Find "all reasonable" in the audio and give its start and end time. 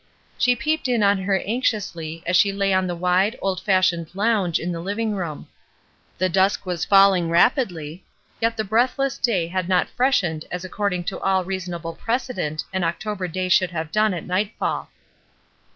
11.19-11.93